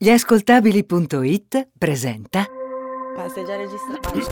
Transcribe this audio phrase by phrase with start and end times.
[0.00, 0.10] Gli
[1.76, 2.46] presenta
[3.16, 4.30] Ma sei già registrato?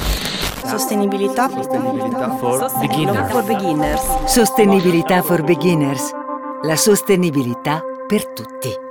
[0.65, 1.49] Sostenibilità.
[1.49, 4.25] Sostenibilità for Sostenibilità for beginners.
[4.27, 6.11] Sostenibilità for Beginners.
[6.63, 8.86] La sostenibilità per tutti.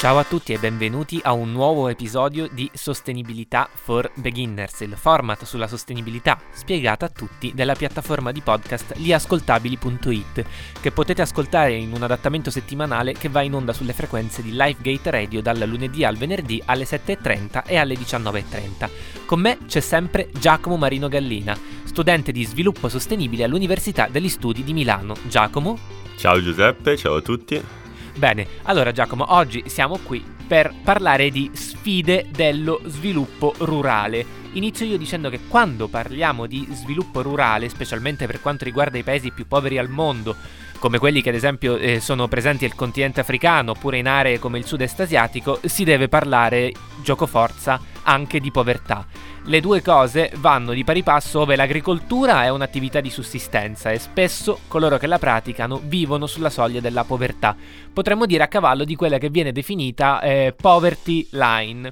[0.00, 5.44] Ciao a tutti e benvenuti a un nuovo episodio di Sostenibilità for Beginners, il format
[5.44, 10.44] sulla sostenibilità spiegata a tutti della piattaforma di podcast liascoltabili.it,
[10.80, 15.10] che potete ascoltare in un adattamento settimanale che va in onda sulle frequenze di Lifegate
[15.10, 18.88] Radio dal lunedì al venerdì alle 7.30 e alle 19.30.
[19.26, 24.72] Con me c'è sempre Giacomo Marino Gallina, studente di sviluppo sostenibile all'Università degli Studi di
[24.72, 25.14] Milano.
[25.28, 25.78] Giacomo?
[26.16, 27.79] Ciao Giuseppe, ciao a tutti.
[28.16, 34.38] Bene, allora Giacomo, oggi siamo qui per parlare di sfide dello sviluppo rurale.
[34.52, 39.30] Inizio io dicendo che quando parliamo di sviluppo rurale, specialmente per quanto riguarda i paesi
[39.30, 40.34] più poveri al mondo,
[40.80, 44.58] come quelli che ad esempio eh, sono presenti nel continente africano oppure in aree come
[44.58, 49.06] il sud-est asiatico, si deve parlare, gioco forza, anche di povertà.
[49.44, 54.60] Le due cose vanno di pari passo ove l'agricoltura è un'attività di sussistenza e spesso
[54.68, 57.56] coloro che la praticano vivono sulla soglia della povertà.
[57.92, 61.90] Potremmo dire a cavallo di quella che viene definita eh, poverty line.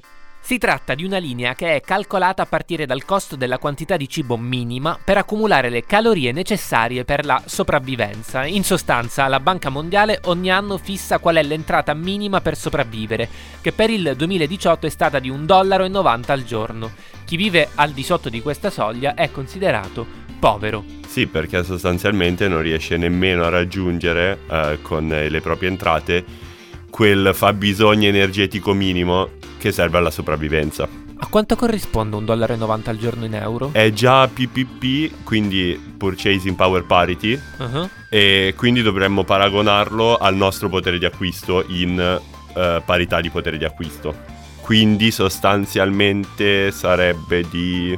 [0.49, 4.09] Si tratta di una linea che è calcolata a partire dal costo della quantità di
[4.09, 8.47] cibo minima per accumulare le calorie necessarie per la sopravvivenza.
[8.47, 13.29] In sostanza, la Banca Mondiale ogni anno fissa qual è l'entrata minima per sopravvivere,
[13.61, 16.93] che per il 2018 è stata di 1,90 dollaro al giorno.
[17.25, 20.03] Chi vive al di sotto di questa soglia è considerato
[20.39, 20.83] povero.
[21.05, 26.48] Sì, perché sostanzialmente non riesce nemmeno a raggiungere eh, con le proprie entrate
[26.89, 30.87] quel fabbisogno energetico minimo che serve alla sopravvivenza.
[31.21, 33.71] A quanto corrisponde un dollaro e 90 al giorno in euro?
[33.73, 37.89] È già PPP, quindi Purchasing Power Parity, uh-huh.
[38.09, 42.19] e quindi dovremmo paragonarlo al nostro potere di acquisto in
[42.53, 44.37] uh, parità di potere di acquisto
[44.69, 47.97] quindi sostanzialmente sarebbe di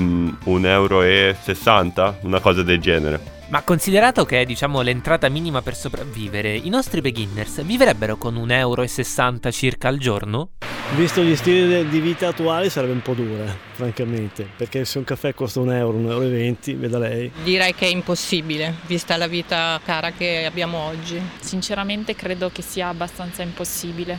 [0.00, 3.41] mm, 1,60 euro, una cosa del genere.
[3.52, 8.48] Ma considerato che è diciamo l'entrata minima per sopravvivere, i nostri beginners vivrebbero con 1,60
[8.56, 10.52] euro circa al giorno?
[10.96, 15.34] Visto gli stili di vita attuali sarebbe un po' dura, francamente, perché se un caffè
[15.34, 17.30] costa un euro, un euro e venti, veda lei.
[17.44, 21.20] Direi che è impossibile, vista la vita cara che abbiamo oggi.
[21.40, 24.18] Sinceramente credo che sia abbastanza impossibile.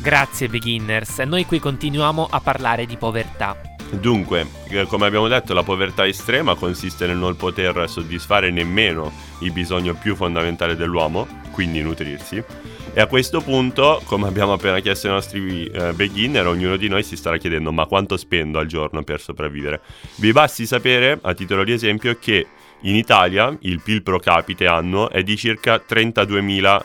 [0.00, 3.75] Grazie beginners, noi qui continuiamo a parlare di povertà.
[3.90, 9.52] Dunque, eh, come abbiamo detto, la povertà estrema consiste nel non poter soddisfare nemmeno il
[9.52, 12.42] bisogno più fondamentale dell'uomo, quindi nutrirsi.
[12.92, 17.02] E a questo punto, come abbiamo appena chiesto ai nostri eh, beginner, ognuno di noi
[17.02, 19.80] si starà chiedendo ma quanto spendo al giorno per sopravvivere.
[20.16, 22.46] Vi basti sapere, a titolo di esempio, che
[22.80, 26.82] in Italia il PIL pro capite annuo è di circa 32.000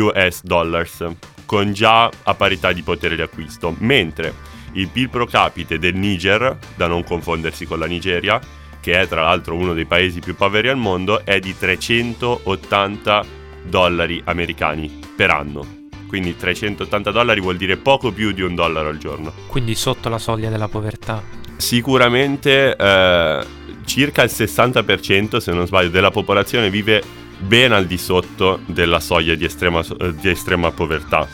[0.00, 1.06] US dollars,
[1.46, 6.56] con già a parità di potere di acquisto, mentre il PIL pro capite del Niger,
[6.74, 8.40] da non confondersi con la Nigeria,
[8.80, 13.24] che è tra l'altro uno dei paesi più poveri al mondo, è di 380
[13.64, 15.78] dollari americani per anno.
[16.06, 19.32] Quindi 380 dollari vuol dire poco più di un dollaro al giorno.
[19.46, 21.22] Quindi sotto la soglia della povertà.
[21.56, 23.46] Sicuramente eh,
[23.84, 27.02] circa il 60%, se non sbaglio, della popolazione vive
[27.38, 29.82] ben al di sotto della soglia di estrema,
[30.20, 31.26] di estrema povertà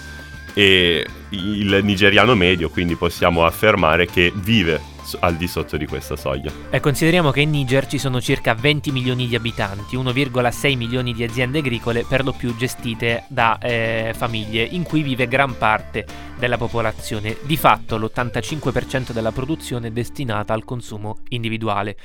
[0.54, 6.50] e il nigeriano medio quindi possiamo affermare che vive al di sotto di questa soglia.
[6.70, 11.22] E consideriamo che in Niger ci sono circa 20 milioni di abitanti, 1,6 milioni di
[11.22, 16.56] aziende agricole per lo più gestite da eh, famiglie in cui vive gran parte della
[16.56, 17.36] popolazione.
[17.42, 21.96] Di fatto l'85% della produzione è destinata al consumo individuale.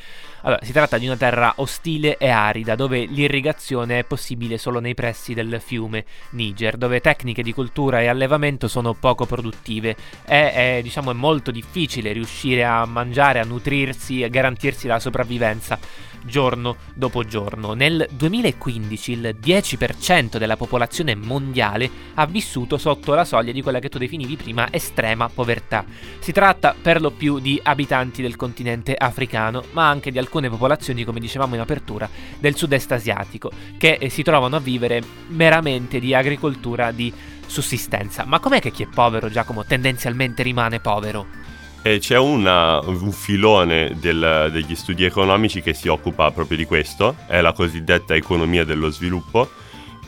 [0.42, 4.96] Allora, si tratta di una terra ostile e arida dove l'irrigazione è possibile solo nei
[4.96, 9.96] pressi del fiume Niger, dove tecniche di coltura e allevamento sono poco produttive.
[10.24, 15.78] È, è, diciamo, è molto difficile riuscire a mangiare, a nutrirsi, a garantirsi la sopravvivenza
[16.24, 17.74] giorno dopo giorno.
[17.74, 23.90] Nel 2015 il 10% della popolazione mondiale ha vissuto sotto la soglia di quella che
[23.90, 25.86] tu definivi prima estrema povertà.
[26.20, 31.04] Si tratta per lo più di abitanti del continente africano, ma anche di alcune popolazioni,
[31.04, 32.10] come dicevamo in apertura,
[32.40, 37.12] del sud-est asiatico, che eh, si trovano a vivere meramente di agricoltura di
[37.46, 38.26] sussistenza.
[38.26, 41.40] Ma com'è che chi è povero, Giacomo, tendenzialmente rimane povero?
[41.84, 47.16] E c'è una, un filone del, degli studi economici che si occupa proprio di questo,
[47.26, 49.50] è la cosiddetta economia dello sviluppo,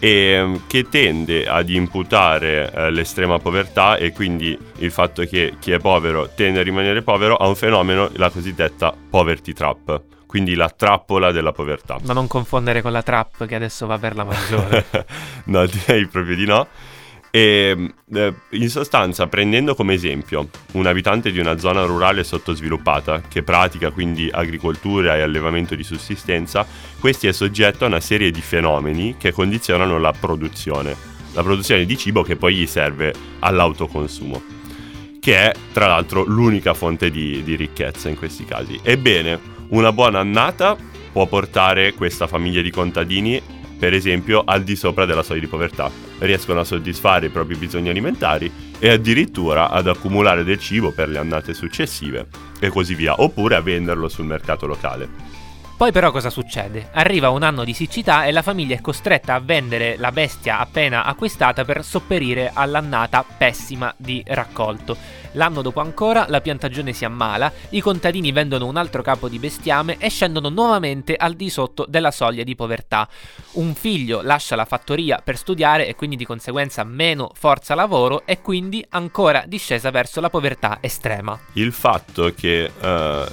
[0.04, 5.72] e mm, che tende ad imputare eh, l'estrema povertà e quindi il fatto che chi
[5.72, 10.68] è povero tende a rimanere povero a un fenomeno, la cosiddetta poverty trap, quindi la
[10.68, 12.00] trappola della povertà.
[12.04, 14.86] Ma non confondere con la trap che adesso va per la maggiore.
[15.46, 16.68] no, direi proprio di no.
[17.36, 23.42] E eh, in sostanza, prendendo come esempio un abitante di una zona rurale sottosviluppata che
[23.42, 26.64] pratica quindi agricoltura e allevamento di sussistenza,
[27.00, 30.96] questi è soggetto a una serie di fenomeni che condizionano la produzione,
[31.34, 34.44] la produzione di cibo che poi gli serve all'autoconsumo,
[35.20, 38.80] che è tra l'altro l'unica fonte di, di ricchezza in questi casi.
[38.84, 39.40] Ebbene,
[39.70, 40.78] una buona annata
[41.12, 43.42] può portare questa famiglia di contadini,
[43.84, 45.92] per esempio, al di sopra della soglia di povertà.
[46.20, 48.50] Riescono a soddisfare i propri bisogni alimentari
[48.80, 52.28] e addirittura ad accumulare del cibo per le annate successive
[52.62, 55.33] e così via, oppure a venderlo sul mercato locale.
[55.84, 56.92] Poi però cosa succede?
[56.94, 61.04] Arriva un anno di siccità e la famiglia è costretta a vendere la bestia appena
[61.04, 64.96] acquistata per sopperire all'annata pessima di raccolto.
[65.34, 69.98] L'anno dopo ancora la piantagione si ammala, i contadini vendono un altro capo di bestiame
[69.98, 73.08] e scendono nuovamente al di sotto della soglia di povertà.
[73.54, 78.42] Un figlio lascia la fattoria per studiare e quindi di conseguenza meno forza lavoro e
[78.42, 81.38] quindi ancora discesa verso la povertà estrema.
[81.54, 82.88] Il fatto che uh,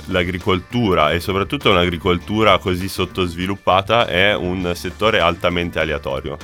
[0.07, 6.37] l'agricoltura e soprattutto un'agricoltura così sottosviluppata è un settore altamente aleatorio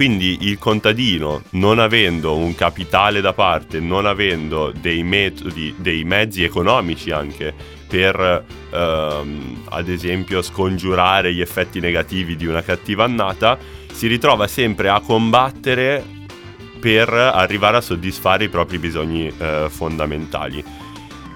[0.00, 6.42] quindi il contadino, non avendo un capitale da parte, non avendo dei metodi, dei mezzi
[6.42, 7.52] economici anche
[7.86, 13.58] per, ehm, ad esempio, scongiurare gli effetti negativi di una cattiva annata,
[13.92, 16.02] si ritrova sempre a combattere
[16.80, 20.64] per arrivare a soddisfare i propri bisogni eh, fondamentali.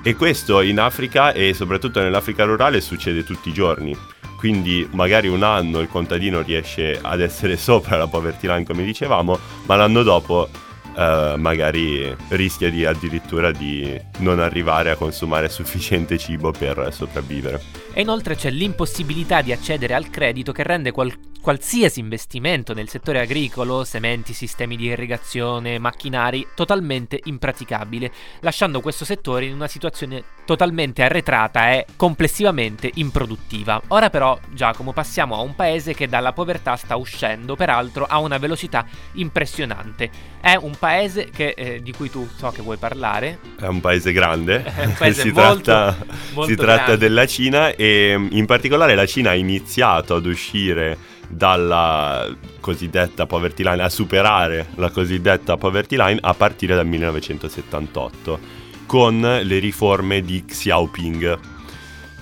[0.04, 3.96] E questo in Africa e soprattutto nell'Africa rurale succede tutti i giorni
[4.44, 9.38] quindi magari un anno il contadino riesce ad essere sopra la poverty line come dicevamo,
[9.64, 10.48] ma l'anno dopo
[10.94, 17.60] Uh, magari rischia di addirittura di non arrivare a consumare sufficiente cibo per sopravvivere.
[17.92, 21.12] E inoltre c'è l'impossibilità di accedere al credito che rende qual-
[21.44, 28.10] qualsiasi investimento nel settore agricolo, sementi, sistemi di irrigazione, macchinari, totalmente impraticabile,
[28.40, 33.78] lasciando questo settore in una situazione totalmente arretrata e complessivamente improduttiva.
[33.88, 38.38] Ora però, Giacomo, passiamo a un paese che dalla povertà sta uscendo, peraltro a una
[38.38, 40.10] velocità impressionante.
[40.40, 43.38] È un paese che, eh, di cui tu so che vuoi parlare.
[43.60, 48.28] È un paese grande, un paese si, molto, tratta, molto si tratta della Cina e
[48.30, 52.28] in particolare la Cina ha iniziato ad uscire dalla
[52.60, 59.58] cosiddetta poverty line, a superare la cosiddetta poverty line a partire dal 1978 con le
[59.58, 61.38] riforme di Xiaoping.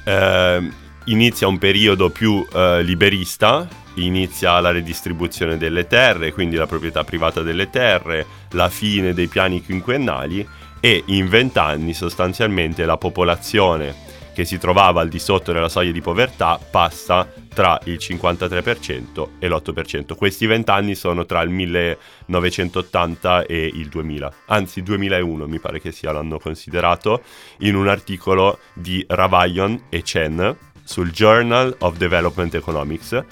[0.05, 0.70] Eh,
[1.06, 7.43] inizia un periodo più eh, liberista, inizia la redistribuzione delle terre, quindi la proprietà privata
[7.43, 10.47] delle terre, la fine dei piani quinquennali
[10.81, 16.00] e in vent'anni sostanzialmente la popolazione che si trovava al di sotto della soglia di
[16.00, 20.17] povertà passa tra il 53% e l'8%.
[20.17, 26.12] Questi vent'anni sono tra il 1980 e il 2000, anzi 2001 mi pare che sia
[26.12, 27.23] l'anno considerato,
[27.58, 33.25] in un articolo di Ravaillon e Chen sul Journal of Development Economics.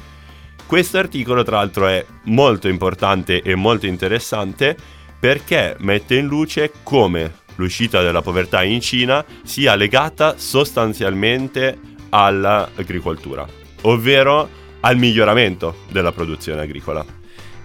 [0.66, 4.76] Questo articolo tra l'altro è molto importante e molto interessante
[5.18, 11.78] perché mette in luce come l'uscita della povertà in Cina sia legata sostanzialmente
[12.08, 13.46] all'agricoltura,
[13.82, 14.48] ovvero
[14.80, 17.19] al miglioramento della produzione agricola.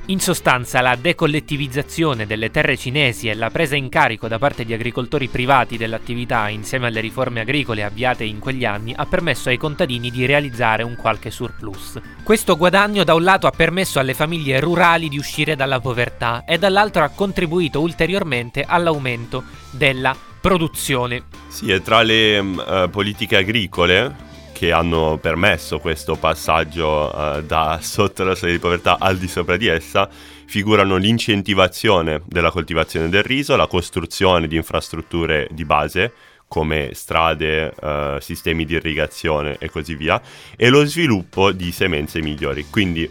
[0.10, 4.72] In sostanza, la decollettivizzazione delle terre cinesi e la presa in carico da parte di
[4.72, 10.12] agricoltori privati dell'attività insieme alle riforme agricole avviate in quegli anni ha permesso ai contadini
[10.12, 12.00] di realizzare un qualche surplus.
[12.22, 16.60] Questo guadagno da un lato ha permesso alle famiglie rurali di uscire dalla povertà e
[16.60, 21.24] dall'altro ha contribuito ulteriormente all'aumento della produzione.
[21.48, 24.25] Sì, e tra le uh, politiche agricole
[24.56, 29.58] che hanno permesso questo passaggio uh, da sotto la soglia di povertà al di sopra
[29.58, 30.10] di essa
[30.46, 36.14] figurano l'incentivazione della coltivazione del riso, la costruzione di infrastrutture di base
[36.48, 40.22] come strade, uh, sistemi di irrigazione e così via,
[40.56, 43.10] e lo sviluppo di semenze migliori, quindi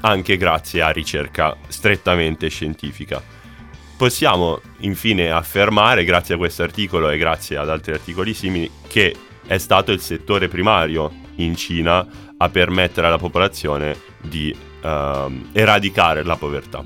[0.00, 3.22] anche grazie a ricerca strettamente scientifica.
[3.98, 9.14] Possiamo infine affermare, grazie a questo articolo e grazie ad altri articoli simili, che
[9.46, 14.88] è stato il settore primario in Cina a permettere alla popolazione di uh,
[15.52, 16.84] eradicare la povertà.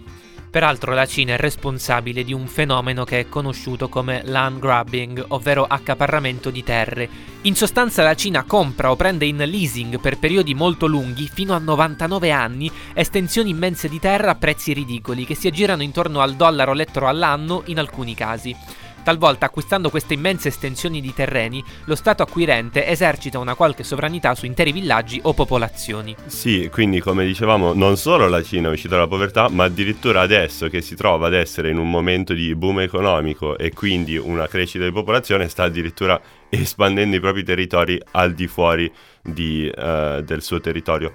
[0.50, 5.64] Peraltro la Cina è responsabile di un fenomeno che è conosciuto come land grabbing, ovvero
[5.64, 7.08] accaparramento di terre.
[7.42, 11.58] In sostanza la Cina compra o prende in leasing per periodi molto lunghi, fino a
[11.58, 16.72] 99 anni, estensioni immense di terra a prezzi ridicoli che si aggirano intorno al dollaro
[16.72, 18.54] lettero all'anno in alcuni casi.
[19.02, 24.46] Talvolta acquistando queste immense estensioni di terreni, lo Stato acquirente esercita una qualche sovranità su
[24.46, 26.14] interi villaggi o popolazioni.
[26.26, 30.68] Sì, quindi come dicevamo, non solo la Cina è uscita dalla povertà, ma addirittura adesso
[30.68, 34.84] che si trova ad essere in un momento di boom economico e quindi una crescita
[34.84, 38.90] di popolazione, sta addirittura espandendo i propri territori al di fuori
[39.22, 41.12] di, uh, del suo territorio.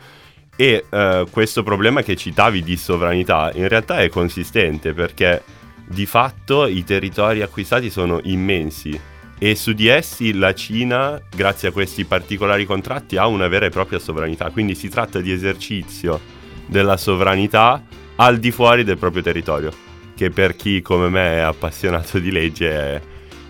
[0.56, 5.44] E uh, questo problema che citavi di sovranità in realtà è consistente perché
[5.88, 9.00] di fatto i territori acquistati sono immensi
[9.38, 13.70] e su di essi la Cina, grazie a questi particolari contratti, ha una vera e
[13.70, 14.50] propria sovranità.
[14.50, 16.20] Quindi si tratta di esercizio
[16.66, 17.84] della sovranità
[18.16, 19.72] al di fuori del proprio territorio,
[20.16, 23.02] che per chi come me è appassionato di legge è,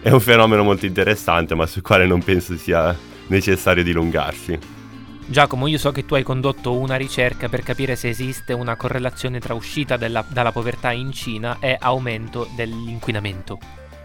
[0.01, 4.74] è un fenomeno molto interessante, ma sul quale non penso sia necessario dilungarsi.
[5.27, 9.39] Giacomo, io so che tu hai condotto una ricerca per capire se esiste una correlazione
[9.39, 13.59] tra uscita della, dalla povertà in Cina e aumento dell'inquinamento.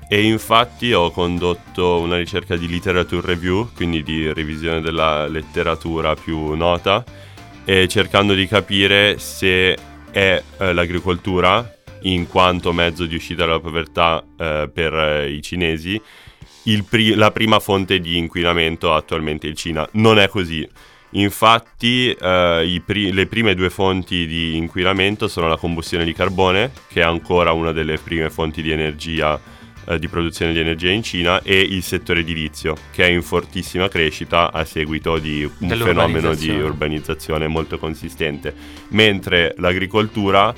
[0.08, 6.54] E infatti ho condotto una ricerca di literature review, quindi di revisione della letteratura più
[6.54, 7.04] nota,
[7.64, 9.78] cercando di capire se
[10.10, 16.00] è eh, l'agricoltura, in quanto mezzo di uscita dalla povertà eh, per eh, i cinesi,
[16.88, 19.86] pri- la prima fonte di inquinamento attualmente in Cina.
[19.92, 20.66] Non è così
[21.12, 27.00] Infatti eh, pri- le prime due fonti di inquinamento sono la combustione di carbone, che
[27.00, 29.40] è ancora una delle prime fonti di energia,
[29.86, 33.88] eh, di produzione di energia in Cina, e il settore edilizio, che è in fortissima
[33.88, 38.54] crescita a seguito di un fenomeno di urbanizzazione molto consistente.
[38.90, 40.54] Mentre l'agricoltura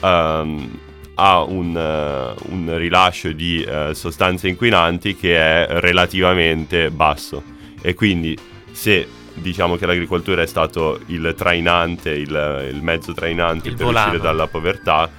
[0.00, 0.78] ehm,
[1.16, 7.42] ha un, uh, un, rilascio di uh, sostanze inquinanti che è relativamente basso.
[7.82, 8.34] E quindi
[8.70, 14.06] se diciamo che l'agricoltura è stato il trainante, il, il mezzo trainante il per volano.
[14.06, 15.10] uscire dalla povertà,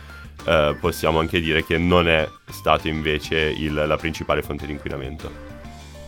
[0.45, 5.51] eh, possiamo anche dire che non è stato invece il, la principale fonte di inquinamento.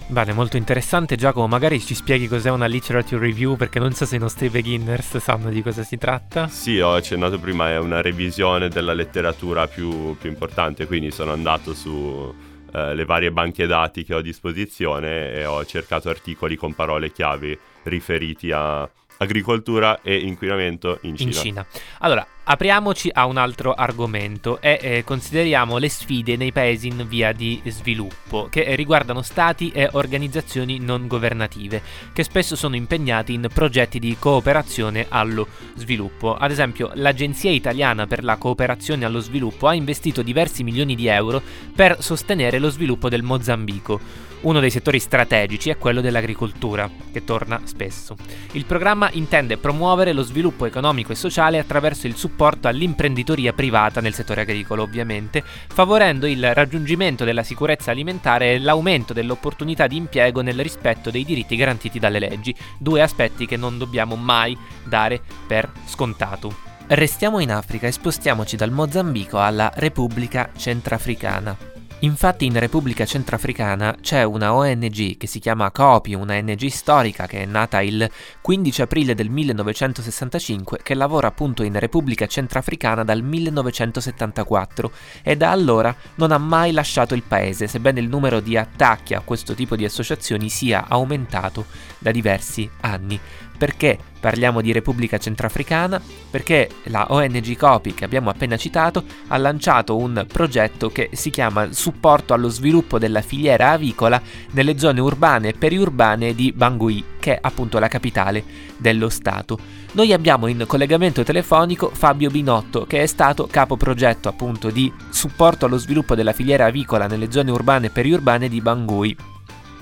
[0.08, 4.18] Bene, molto interessante Giacomo, magari ci spieghi cos'è una literature review perché non so se
[4.18, 6.48] i nostri beginners sanno di cosa si tratta.
[6.48, 11.74] Sì, ho accennato prima, è una revisione della letteratura più, più importante, quindi sono andato
[11.74, 12.32] su
[12.72, 17.12] eh, le varie banche dati che ho a disposizione e ho cercato articoli con parole
[17.12, 21.30] chiave riferiti a agricoltura e inquinamento in Cina.
[21.30, 21.65] In Cina.
[22.00, 27.32] Allora, apriamoci a un altro argomento e eh, consideriamo le sfide nei paesi in via
[27.32, 31.82] di sviluppo, che riguardano stati e organizzazioni non governative,
[32.14, 36.36] che spesso sono impegnati in progetti di cooperazione allo sviluppo.
[36.36, 41.42] Ad esempio, l'Agenzia Italiana per la Cooperazione allo Sviluppo ha investito diversi milioni di euro
[41.75, 44.00] per sostenere lo sviluppo del Mozambico
[44.46, 48.16] uno dei settori strategici è quello dell'agricoltura, che torna spesso.
[48.52, 54.13] Il programma intende promuovere lo sviluppo economico e sociale attraverso il supporto all'imprenditoria privata nel
[54.13, 60.60] settore agricolo, ovviamente, favorendo il raggiungimento della sicurezza alimentare e l'aumento dell'opportunità di impiego nel
[60.60, 66.54] rispetto dei diritti garantiti dalle leggi, due aspetti che non dobbiamo mai dare per scontato.
[66.88, 71.75] Restiamo in Africa e spostiamoci dal Mozambico alla Repubblica Centrafricana.
[72.06, 77.42] Infatti in Repubblica Centrafricana c'è una ONG che si chiama COPI, una ONG storica che
[77.42, 78.08] è nata il
[78.42, 84.92] 15 aprile del 1965 che lavora appunto in Repubblica Centrafricana dal 1974
[85.24, 89.22] e da allora non ha mai lasciato il paese, sebbene il numero di attacchi a
[89.22, 91.66] questo tipo di associazioni sia aumentato
[91.98, 93.20] da diversi anni.
[93.58, 96.02] Perché parliamo di Repubblica Centrafricana?
[96.30, 101.72] Perché la ONG COPI che abbiamo appena citato ha lanciato un progetto che si chiama
[101.72, 104.22] Supporto allo sviluppo della filiera avicola
[104.52, 108.44] nelle zone urbane e periurbane di Bangui, che è appunto la capitale
[108.78, 109.58] dello Stato.
[109.94, 115.66] Noi abbiamo in collegamento telefonico Fabio Binotto, che è stato capo progetto appunto di supporto
[115.66, 119.35] allo sviluppo della filiera avicola nelle zone urbane e periurbane di Bangui.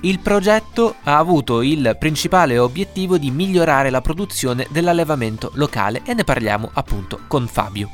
[0.06, 6.26] Il progetto ha avuto il principale obiettivo di migliorare la produzione dell'allevamento locale e ne
[6.26, 7.90] parliamo appunto con Fabio.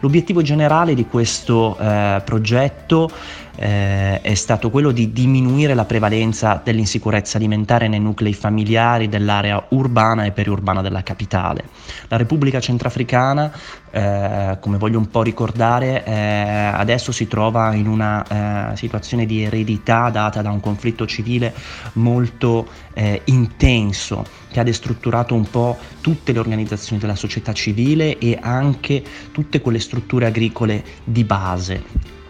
[0.00, 3.10] L'obiettivo generale di questo eh, progetto
[3.56, 10.24] eh, è stato quello di diminuire la prevalenza dell'insicurezza alimentare nei nuclei familiari dell'area urbana
[10.24, 11.64] e periurbana della capitale.
[12.08, 13.52] La Repubblica Centrafricana,
[13.90, 19.42] eh, come voglio un po' ricordare, eh, adesso si trova in una eh, situazione di
[19.42, 21.54] eredità data da un conflitto civile
[21.94, 28.38] molto eh, intenso che ha destrutturato un po' tutte le organizzazioni della società civile e
[28.40, 32.23] anche tutte quelle strutture agricole di base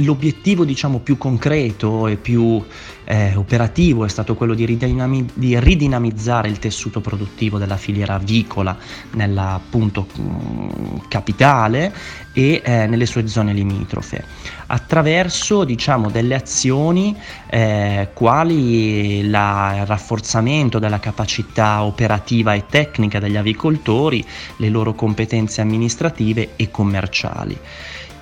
[0.00, 2.64] L'obiettivo diciamo più concreto e più
[3.04, 8.76] eh, operativo è stato quello di, ridinami- di, ridinamizzare il tessuto produttivo della filiera avicola
[9.12, 11.92] nella appunto mm, capitale
[12.32, 14.24] e eh, nelle sue zone limitrofe
[14.66, 17.16] attraverso diciamo delle azioni
[17.48, 24.24] eh, quali la, il rafforzamento della capacità operativa e tecnica degli avicoltori,
[24.58, 27.58] le loro competenze amministrative e commerciali.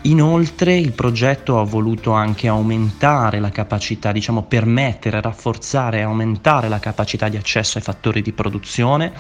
[0.06, 6.78] Inoltre il progetto ha voluto anche aumentare la capacità, diciamo permettere, rafforzare e aumentare la
[6.78, 9.12] capacità di accesso ai fattori di produzione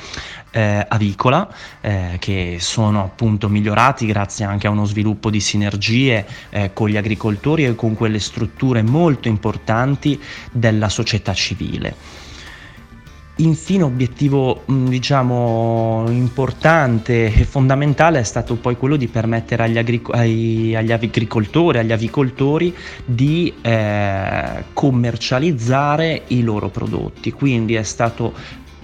[0.52, 6.72] eh, avicola eh, che sono appunto migliorati grazie anche a uno sviluppo di sinergie eh,
[6.72, 10.20] con gli agricoltori e con quelle strutture molto importanti
[10.52, 12.15] della società civile.
[13.38, 20.14] Infine, obiettivo mm, diciamo importante e fondamentale è stato poi quello di permettere agli, agric-
[20.14, 22.74] ai, agli agricoltori, agli avicoltori
[23.04, 27.30] di eh, commercializzare i loro prodotti.
[27.30, 28.32] Quindi è stato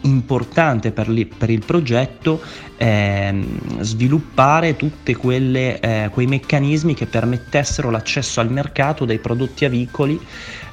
[0.03, 2.43] importante per, li, per il progetto
[2.77, 3.35] eh,
[3.81, 10.21] sviluppare tutti eh, quei meccanismi che permettessero l'accesso al mercato dei prodotti avicoli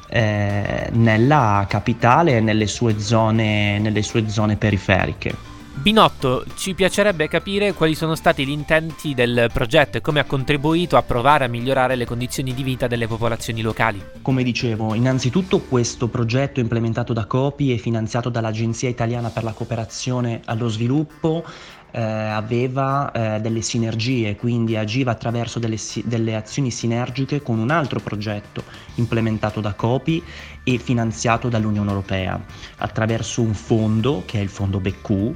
[0.10, 5.50] eh, nella capitale e nelle sue zone, nelle sue zone periferiche.
[5.80, 10.98] Binotto, ci piacerebbe capire quali sono stati gli intenti del progetto e come ha contribuito
[10.98, 14.04] a provare a migliorare le condizioni di vita delle popolazioni locali.
[14.22, 20.42] Come dicevo, innanzitutto questo progetto implementato da Copi e finanziato dall'Agenzia Italiana per la Cooperazione
[20.44, 21.46] allo Sviluppo
[21.92, 28.00] eh, aveva eh, delle sinergie, quindi agiva attraverso delle, delle, azioni sinergiche con un altro
[28.00, 28.64] progetto
[28.96, 30.24] implementato da Copi
[30.64, 32.40] e finanziato dall'Unione Europea
[32.78, 35.34] attraverso un fondo che è il fondo BQ.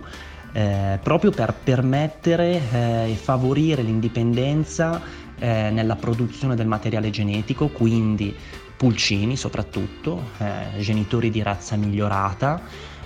[0.56, 5.02] Eh, proprio per permettere eh, e favorire l'indipendenza
[5.40, 8.36] eh, nella produzione del materiale genetico, quindi
[8.78, 12.62] pulcini soprattutto, eh, genitori di razza migliorata,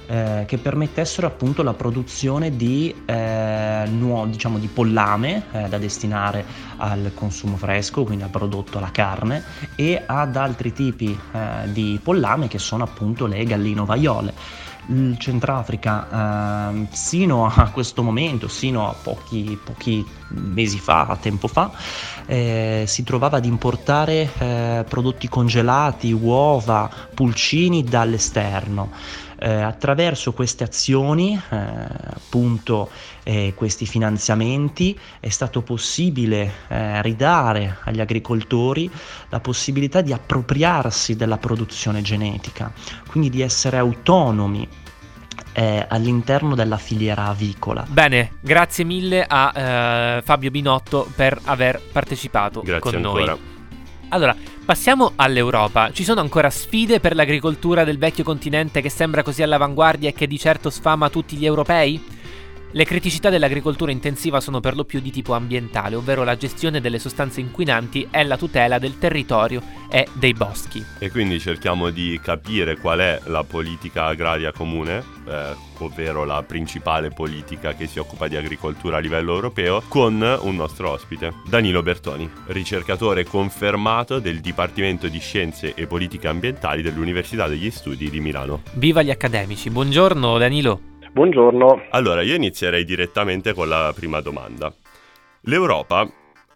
[0.07, 6.45] eh, che permettessero appunto la produzione di, eh, nuovo, diciamo, di pollame eh, da destinare
[6.77, 9.43] al consumo fresco, quindi al prodotto, alla carne,
[9.75, 16.87] e ad altri tipi eh, di pollame che sono appunto le gallino-vaiole il Centrafrica eh,
[16.91, 21.71] sino a questo momento, sino a pochi, pochi mesi fa, tempo fa,
[22.25, 28.91] eh, si trovava ad importare eh, prodotti congelati, uova, pulcini dall'esterno.
[29.39, 32.89] Eh, attraverso queste azioni, eh, appunto
[33.21, 38.89] eh, questi finanziamenti, è stato possibile eh, ridare agli agricoltori
[39.29, 42.71] la possibilità di appropriarsi della produzione genetica,
[43.07, 44.67] quindi di essere autonomi
[45.53, 47.85] eh, all'interno della filiera avicola.
[47.87, 49.51] Bene, grazie mille a
[50.17, 53.25] eh, Fabio Binotto per aver partecipato grazie con ancora.
[53.25, 53.56] noi.
[54.09, 55.91] Allora, passiamo all'Europa.
[55.91, 60.27] Ci sono ancora sfide per l'agricoltura del vecchio continente che sembra così all'avanguardia e che
[60.27, 62.01] di certo sfama tutti gli europei?
[62.71, 66.99] Le criticità dell'agricoltura intensiva sono per lo più di tipo ambientale, ovvero la gestione delle
[66.99, 70.83] sostanze inquinanti e la tutela del territorio e dei boschi.
[70.99, 77.09] E quindi cerchiamo di capire qual è la politica agraria comune, eh, ovvero la principale
[77.09, 82.29] politica che si occupa di agricoltura a livello europeo, con un nostro ospite, Danilo Bertoni,
[82.47, 88.63] ricercatore confermato del Dipartimento di Scienze e Politiche Ambientali dell'Università degli Studi di Milano.
[88.73, 90.95] Viva gli accademici, buongiorno Danilo.
[91.17, 91.85] Buongiorno.
[91.89, 94.71] Allora, io inizierei direttamente con la prima domanda.
[95.45, 96.07] L'Europa,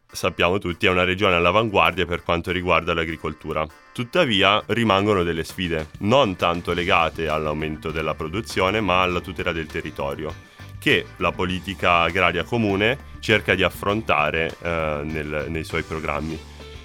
[0.06, 3.66] sappiamo tutti, è una regione all'avanguardia per quanto riguarda l'agricoltura.
[3.92, 10.32] Tuttavia rimangono delle sfide, non tanto legate all'aumento della produzione, ma alla tutela del territorio,
[10.78, 16.38] che la politica agraria comune cerca di affrontare eh, nel, nei suoi programmi.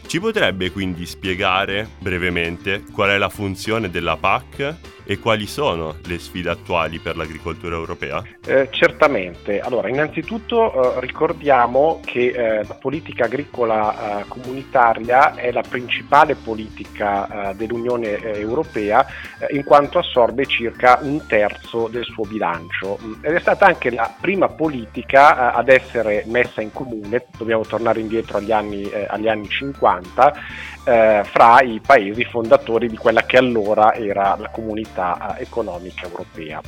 [0.07, 6.19] Ci potrebbe quindi spiegare brevemente qual è la funzione della PAC e quali sono le
[6.19, 8.23] sfide attuali per l'agricoltura europea?
[8.45, 9.61] Eh, certamente.
[9.61, 17.51] Allora, innanzitutto eh, ricordiamo che eh, la politica agricola eh, comunitaria è la principale politica
[17.51, 19.07] eh, dell'Unione eh, Europea
[19.51, 24.49] in quanto assorbe circa un terzo del suo bilancio ed è stata anche la prima
[24.49, 29.96] politica ad essere messa in comune, dobbiamo tornare indietro agli anni, agli anni 50,
[31.25, 36.61] fra i paesi fondatori di quella che allora era la comunità eh, economica europea.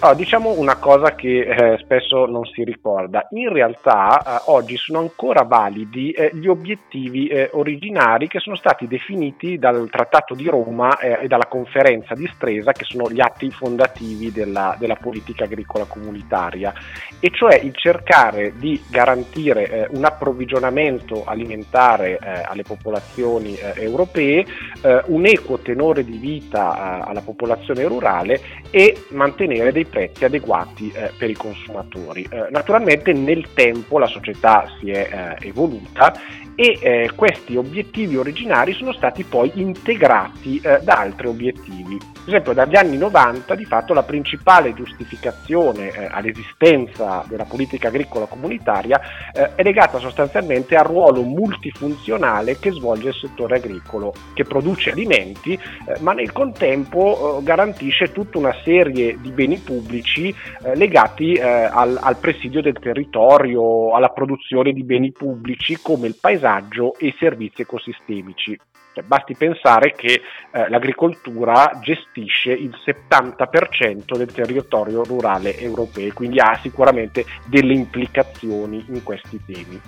[0.00, 5.00] Allora, diciamo una cosa che eh, spesso non si ricorda, in realtà eh, oggi sono
[5.00, 10.98] ancora validi eh, gli obiettivi eh, originari che sono stati definiti dal Trattato di Roma
[10.98, 15.84] eh, e dalla conferenza di Stresa, che sono gli atti fondativi della, della politica agricola
[15.84, 16.72] comunitaria,
[17.18, 22.18] e cioè il cercare di garantire un approvvigionamento alimentare
[22.58, 24.44] alle popolazioni eh, europee,
[24.82, 28.40] eh, un equo tenore di vita alla popolazione rurale
[28.70, 32.26] e mantenere dei prezzi adeguati eh, per i consumatori.
[32.28, 36.12] Eh, naturalmente nel tempo la società si è eh, evoluta
[36.60, 41.96] e eh, questi obiettivi originari sono stati poi integrati eh, da altri obiettivi.
[41.96, 48.26] Per esempio dagli anni 90 di fatto la principale giustificazione eh, all'esistenza della politica agricola
[48.26, 49.00] comunitaria
[49.32, 55.52] eh, è legata sostanzialmente al ruolo multifunzionale che svolge il settore agricolo, che produce alimenti
[55.52, 60.34] eh, ma nel contempo eh, garantisce tutta una serie di beni pubblici
[60.74, 67.14] legati al, al presidio del territorio, alla produzione di beni pubblici come il paesaggio e
[67.18, 68.58] servizi ecosistemici.
[68.98, 76.58] Cioè, basti pensare che eh, l'agricoltura gestisce il 70% del territorio rurale europeo, quindi ha
[76.60, 79.80] sicuramente delle implicazioni in questi temi.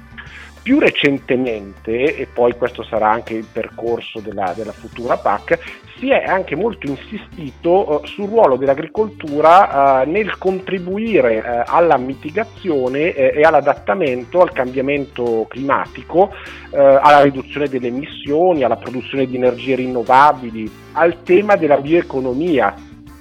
[0.62, 5.58] Più recentemente, e poi questo sarà anche il percorso della, della futura PAC,
[6.00, 13.14] si è anche molto insistito uh, sul ruolo dell'agricoltura uh, nel contribuire uh, alla mitigazione
[13.14, 16.30] eh, e all'adattamento al cambiamento climatico,
[16.72, 22.74] alla riduzione delle emissioni, alla produzione di energie rinnovabili, al tema della bioeconomia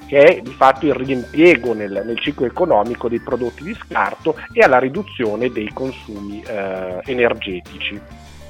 [0.09, 4.61] che è di fatto il riempiego nel, nel, ciclo economico dei prodotti di scarto e
[4.61, 8.01] alla riduzione dei consumi eh, energetici.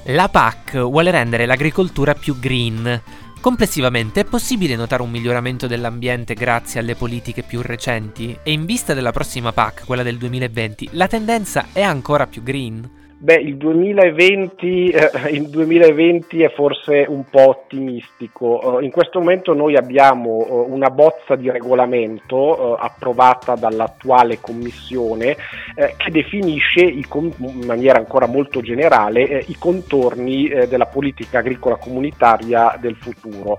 [0.04, 3.02] La PAC vuole rendere l'agricoltura più green.
[3.42, 8.34] Complessivamente è possibile notare un miglioramento dell'ambiente grazie alle politiche più recenti?
[8.42, 12.99] E in vista della prossima PAC, quella del 2020, la tendenza è ancora più green?
[13.22, 18.78] Beh, il 2020, eh, il 2020, è forse un po' ottimistico.
[18.78, 25.36] Uh, in questo momento noi abbiamo uh, una bozza di regolamento uh, approvata dall'attuale Commissione
[25.74, 32.96] che definisce con- in maniera ancora molto generale i contorni della politica agricola comunitaria del
[32.96, 33.58] futuro.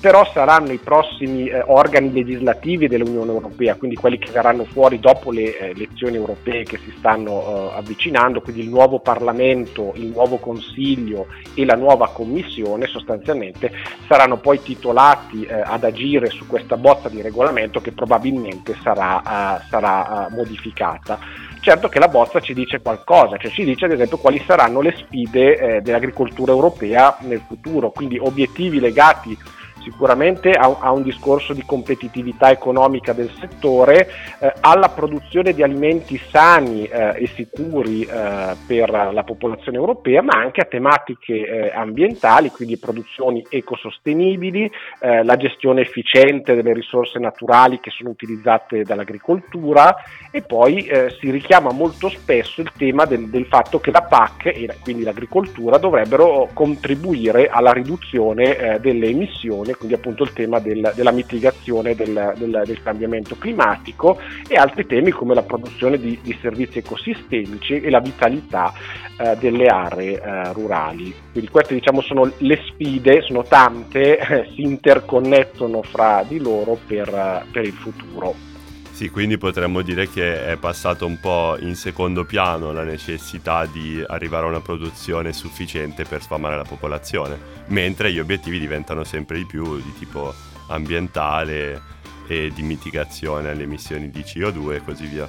[0.00, 5.58] però saranno i prossimi organi legislativi dell'Unione Europea, quindi quelli che verranno fuori dopo le
[5.58, 11.64] elezioni europee che si stanno avvicinando, quindi il nuovo nuovo Parlamento, il nuovo Consiglio e
[11.64, 13.72] la nuova Commissione sostanzialmente
[14.06, 19.68] saranno poi titolati eh, ad agire su questa bozza di regolamento che probabilmente sarà, uh,
[19.68, 21.18] sarà uh, modificata.
[21.60, 24.94] Certo che la bozza ci dice qualcosa, cioè ci dice ad esempio quali saranno le
[24.96, 29.36] sfide eh, dell'agricoltura europea nel futuro, quindi obiettivi legati
[29.84, 34.08] sicuramente a, a, un discorso di competitività economica del settore,
[34.40, 40.32] eh, alla produzione di alimenti sani eh, e sicuri eh, per la popolazione europea, ma
[40.32, 44.70] anche a tematiche eh, ambientali, quindi produzioni ecosostenibili,
[45.00, 49.94] eh, la gestione efficiente delle risorse naturali che sono utilizzate dall'agricoltura
[50.30, 54.46] e poi eh, si richiama molto spesso il tema del, del fatto che la PAC
[54.46, 61.10] e quindi l'agricoltura dovrebbero contribuire alla riduzione delle emissioni quindi appunto il tema del, della
[61.10, 66.78] mitigazione del, del, del, cambiamento climatico e altri temi come la produzione di, di servizi
[66.78, 68.72] ecosistemici e la vitalità
[69.18, 71.14] eh, delle aree eh, rurali.
[71.32, 77.46] Quindi queste diciamo sono le sfide, sono tante, eh, si interconnettono fra di loro per,
[77.50, 78.53] per il futuro.
[78.94, 84.00] Sì, quindi potremmo dire che è passato un po' in secondo piano la necessità di
[84.06, 89.46] arrivare a una produzione sufficiente per sfamare la popolazione, mentre gli obiettivi diventano sempre di
[89.46, 90.32] più di tipo
[90.68, 91.82] ambientale
[92.28, 95.28] e di mitigazione alle emissioni di CO2 e così via.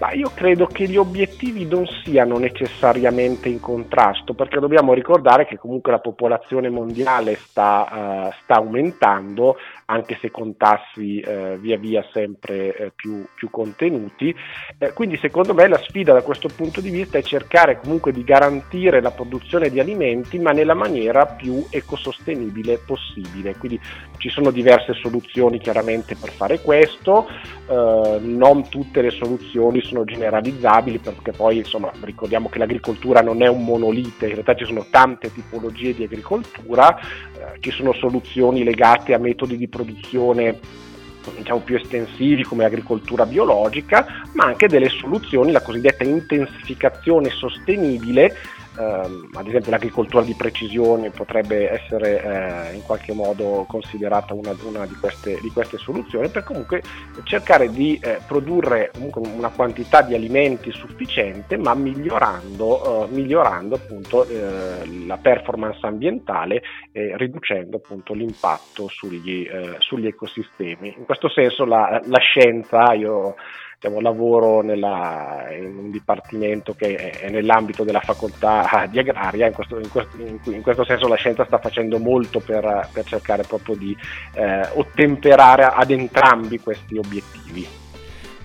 [0.00, 5.56] Ma io credo che gli obiettivi non siano necessariamente in contrasto, perché dobbiamo ricordare che
[5.56, 12.04] comunque la popolazione mondiale sta, uh, sta aumentando, anche se con tassi uh, via via
[12.12, 14.34] sempre uh, più, più, contenuti.
[14.78, 18.24] Eh, quindi secondo me la sfida da questo punto di vista è cercare comunque di
[18.24, 23.56] garantire la produzione di alimenti, ma nella maniera più ecosostenibile possibile.
[23.56, 23.80] Quindi
[24.18, 27.26] ci sono diverse soluzioni chiaramente per fare questo,
[27.66, 33.64] non tutte le soluzioni sono generalizzabili perché poi insomma ricordiamo che l'agricoltura non è un
[33.64, 39.18] monolite, in realtà ci sono tante tipologie di agricoltura, eh, ci sono soluzioni legate a
[39.18, 40.58] metodi di produzione
[41.36, 48.36] diciamo più estensivi come agricoltura biologica, ma anche delle soluzioni, la cosiddetta intensificazione sostenibile
[48.76, 54.84] Uh, ad esempio l'agricoltura di precisione potrebbe essere uh, in qualche modo considerata una, una
[54.84, 56.82] di, queste, di, queste, soluzioni per comunque
[57.22, 64.26] cercare di uh, produrre una quantità di alimenti sufficiente ma migliorando, eh, migliorando appunto
[65.06, 70.94] la performance ambientale e riducendo appunto l'impatto sugli, sugli ecosistemi.
[70.96, 73.36] In questo senso la, la scienza, io
[73.84, 79.78] diciamo, lavoro nella, in un dipartimento che è, nell'ambito della facoltà di agraria, in questo,
[79.78, 80.16] in, questo,
[80.50, 83.96] in questo, senso la scienza sta facendo molto per, per cercare proprio di
[84.34, 87.83] eh, ottemperare ad entrambi questi obiettivi.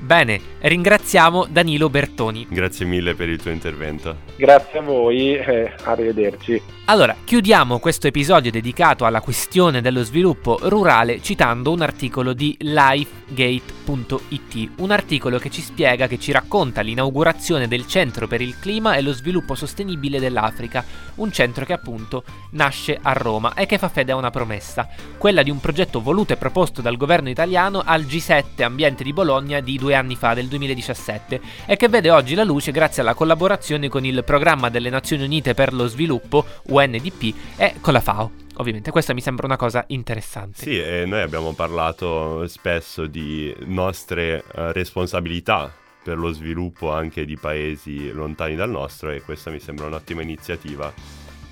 [0.01, 2.47] Bene, ringraziamo Danilo Bertoni.
[2.49, 4.19] Grazie mille per il tuo intervento.
[4.37, 6.77] Grazie a voi, eh, arrivederci.
[6.89, 14.71] Allora, chiudiamo questo episodio dedicato alla questione dello sviluppo rurale citando un articolo di lifegate.it,
[14.77, 19.03] un articolo che ci spiega, che ci racconta l'inaugurazione del Centro per il Clima e
[19.03, 20.83] lo Sviluppo Sostenibile dell'Africa,
[21.15, 24.87] un centro che appunto nasce a Roma e che fa fede a una promessa,
[25.19, 29.59] quella di un progetto voluto e proposto dal governo italiano al G7 Ambiente di Bologna
[29.59, 33.15] di due due anni fa, del 2017, e che vede oggi la luce grazie alla
[33.15, 38.31] collaborazione con il Programma delle Nazioni Unite per lo Sviluppo, UNDP, e con la FAO.
[38.57, 40.61] Ovviamente questa mi sembra una cosa interessante.
[40.61, 45.73] Sì, e noi abbiamo parlato spesso di nostre uh, responsabilità
[46.03, 50.93] per lo sviluppo anche di paesi lontani dal nostro e questa mi sembra un'ottima iniziativa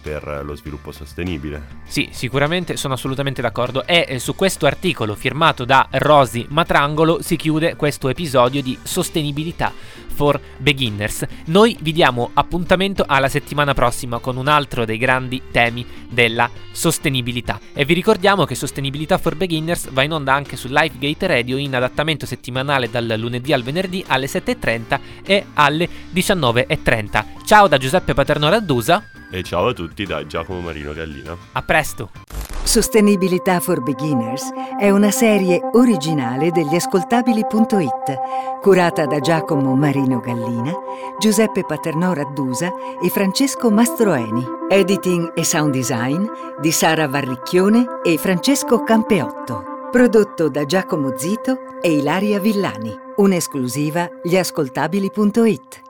[0.02, 1.82] per lo sviluppo sostenibile.
[1.86, 7.36] Sì, sicuramente sono assolutamente d'accordo e eh, su questo articolo firmato da Rosy Matrangolo si
[7.36, 9.72] chiude questo episodio di sostenibilità
[10.18, 11.26] for beginners.
[11.46, 17.60] Noi vi diamo appuntamento alla settimana prossima con un altro dei grandi temi della sostenibilità
[17.74, 21.76] e vi ricordiamo che Sostenibilità for Beginners va in onda anche su Lifegate Radio in
[21.76, 27.26] adattamento settimanale dal lunedì al venerdì alle 7.30 e alle 19.30.
[27.46, 31.36] Ciao da Giuseppe Paterno Raddusa e ciao a tutti da Giacomo Marino Gallina.
[31.54, 32.10] A presto!
[32.64, 40.74] Sostenibilità for Beginners è una serie originale degli ascoltabili.it, curata da Giacomo Marino Gallina,
[41.18, 42.70] Giuseppe Paternò Raddusa
[43.02, 44.46] e Francesco Mastroeni.
[44.70, 46.26] Editing e sound design
[46.60, 49.64] di Sara Varricchione e Francesco Campeotto.
[49.90, 52.94] Prodotto da Giacomo Zito e Ilaria Villani.
[53.16, 55.87] Un'esclusiva gli ascoltabili.it.